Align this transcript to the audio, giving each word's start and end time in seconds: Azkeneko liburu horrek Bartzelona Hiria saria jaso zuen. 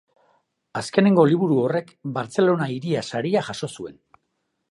Azkeneko 0.79 1.25
liburu 1.31 1.57
horrek 1.65 1.91
Bartzelona 2.17 2.69
Hiria 2.75 3.05
saria 3.17 3.47
jaso 3.51 3.73
zuen. 3.81 4.01